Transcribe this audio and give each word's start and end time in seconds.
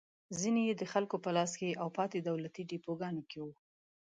ځینې 0.39 0.61
یې 0.67 0.73
د 0.77 0.83
خلکو 0.93 1.15
په 1.23 1.29
لاس 1.37 1.51
کې 1.59 1.79
او 1.81 1.87
پاتې 1.97 2.17
دولتي 2.29 2.61
ډېپوګانو 2.69 3.21
کې 3.29 3.39
وو. 3.43 3.53